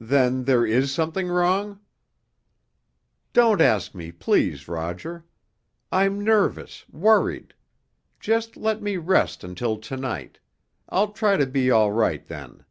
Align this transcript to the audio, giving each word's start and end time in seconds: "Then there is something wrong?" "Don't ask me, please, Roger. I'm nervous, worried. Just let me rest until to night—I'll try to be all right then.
"Then 0.00 0.44
there 0.44 0.64
is 0.64 0.90
something 0.90 1.28
wrong?" 1.28 1.80
"Don't 3.34 3.60
ask 3.60 3.94
me, 3.94 4.10
please, 4.10 4.66
Roger. 4.66 5.26
I'm 5.92 6.24
nervous, 6.24 6.86
worried. 6.90 7.52
Just 8.20 8.56
let 8.56 8.80
me 8.80 8.96
rest 8.96 9.44
until 9.44 9.76
to 9.76 9.98
night—I'll 9.98 11.12
try 11.12 11.36
to 11.36 11.44
be 11.44 11.70
all 11.70 11.92
right 11.92 12.26
then. 12.26 12.64